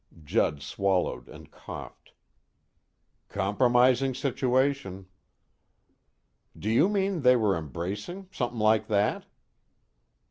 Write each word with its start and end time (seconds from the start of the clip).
Judd 0.23 0.63
swallowed 0.63 1.29
and 1.29 1.51
coughed. 1.51 2.13
"Compromising 3.29 4.15
situation." 4.15 5.05
"Do 6.57 6.71
you 6.71 6.89
mean 6.89 7.21
they 7.21 7.35
were 7.35 7.55
embracing, 7.55 8.27
something 8.31 8.57
like 8.57 8.87
that?" 8.87 9.27